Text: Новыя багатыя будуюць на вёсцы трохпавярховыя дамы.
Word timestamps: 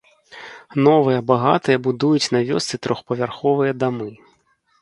Новыя 0.85 1.19
багатыя 1.31 1.77
будуюць 1.87 2.31
на 2.37 2.43
вёсцы 2.49 2.81
трохпавярховыя 2.87 3.79
дамы. 3.85 4.09